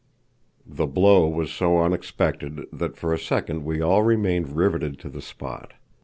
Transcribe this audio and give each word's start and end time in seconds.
The 0.65 0.87
blow 0.87 1.27
was 1.27 1.51
so 1.53 1.79
unexpected 1.83 2.65
that 2.73 2.97
for 2.97 3.13
a 3.13 3.19
second 3.19 3.63
we 3.63 3.81
all 3.83 4.01
remained 4.01 4.55
riveted 4.55 4.97
to 5.01 5.09
the 5.09 5.21
spot. 5.21 5.73